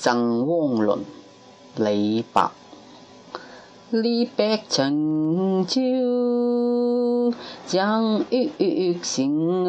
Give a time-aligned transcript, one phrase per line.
[0.00, 1.04] 赠汪伦，
[1.76, 2.50] 李白。
[3.90, 7.32] 李白乘舟
[7.66, 9.64] 将欲行，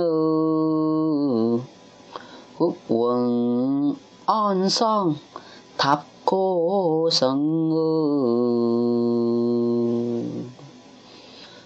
[2.58, 5.16] 忽，闻岸上
[5.78, 7.70] 踏歌声，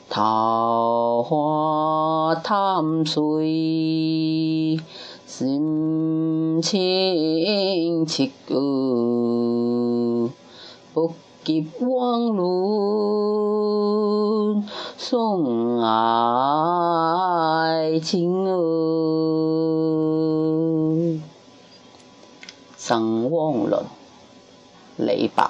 [0.10, 4.80] 桃花潭水。
[5.26, 10.30] 心清切哦，
[10.94, 11.14] 不
[11.46, 12.46] 及汪伦
[14.98, 15.88] 送爱
[18.02, 18.60] 情哦。
[22.76, 23.86] 赠汪伦，
[24.98, 25.50] 李白。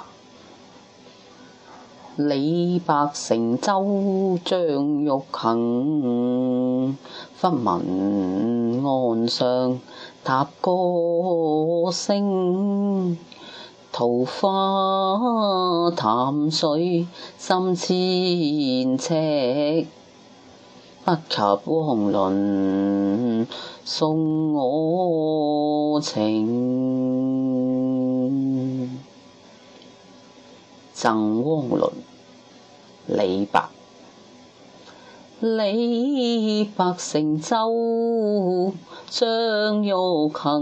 [2.28, 4.60] 李白乘舟将
[5.00, 6.98] 欲行，
[7.40, 9.80] 忽闻岸上
[10.22, 13.16] 踏歌声。
[13.92, 17.06] 桃花潭水
[17.38, 19.86] 深千尺，
[21.04, 23.46] 不及汪伦
[23.84, 26.68] 送我情。
[30.92, 31.90] 赠汪伦。
[33.06, 33.68] 李白，
[35.40, 38.72] 李白乘舟
[39.08, 39.92] 将欲
[40.32, 40.60] 行，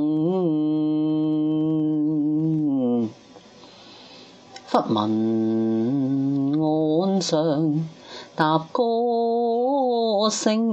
[4.70, 7.88] 忽闻岸上
[8.36, 10.70] 踏歌声，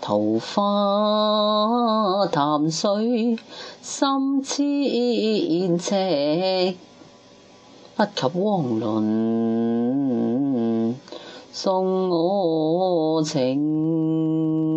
[0.00, 3.38] 桃花潭水
[3.82, 6.74] 深千尺。
[8.00, 8.96] 不及汪伦
[11.52, 14.69] 送我情。